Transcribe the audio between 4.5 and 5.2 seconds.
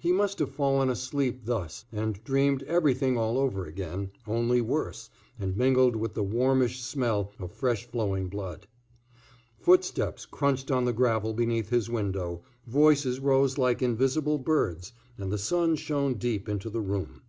worse